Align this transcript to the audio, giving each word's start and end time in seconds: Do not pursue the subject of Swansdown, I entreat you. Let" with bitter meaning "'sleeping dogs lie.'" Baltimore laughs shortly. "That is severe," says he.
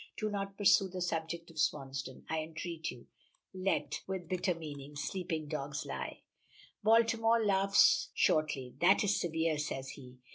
Do 0.17 0.31
not 0.31 0.57
pursue 0.57 0.87
the 0.87 0.99
subject 0.99 1.51
of 1.51 1.57
Swansdown, 1.59 2.25
I 2.27 2.39
entreat 2.41 2.89
you. 2.89 3.05
Let" 3.53 4.01
with 4.07 4.27
bitter 4.27 4.55
meaning 4.55 4.95
"'sleeping 4.95 5.47
dogs 5.47 5.85
lie.'" 5.85 6.23
Baltimore 6.81 7.45
laughs 7.45 8.09
shortly. 8.15 8.73
"That 8.81 9.03
is 9.03 9.21
severe," 9.21 9.59
says 9.59 9.89
he. 9.89 10.17